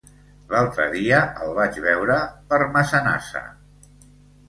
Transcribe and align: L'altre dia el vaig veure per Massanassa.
L'altre 0.53 0.87
dia 0.93 1.19
el 1.45 1.53
vaig 1.61 1.79
veure 1.85 2.19
per 2.51 2.63
Massanassa. 2.75 3.47